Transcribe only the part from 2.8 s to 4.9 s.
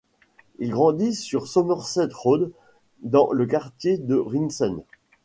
dans le quartier de Ringsend.